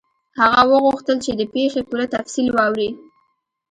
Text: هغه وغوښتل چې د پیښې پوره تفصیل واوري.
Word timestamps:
هغه 0.41 0.61
وغوښتل 0.83 1.17
چې 1.25 1.31
د 1.39 1.41
پیښې 1.53 1.81
پوره 1.89 2.05
تفصیل 2.15 2.47
واوري. 2.51 2.89